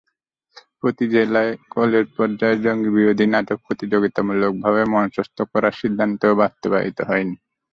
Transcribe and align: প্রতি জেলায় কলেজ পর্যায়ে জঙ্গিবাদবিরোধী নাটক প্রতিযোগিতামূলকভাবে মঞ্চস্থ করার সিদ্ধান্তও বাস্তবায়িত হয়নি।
প্রতি 0.79 1.05
জেলায় 1.13 1.51
কলেজ 1.75 2.05
পর্যায়ে 2.17 2.61
জঙ্গিবাদবিরোধী 2.65 3.25
নাটক 3.27 3.57
প্রতিযোগিতামূলকভাবে 3.67 4.81
মঞ্চস্থ 4.93 5.37
করার 5.51 5.73
সিদ্ধান্তও 5.81 6.39
বাস্তবায়িত 6.41 6.97
হয়নি। 7.09 7.35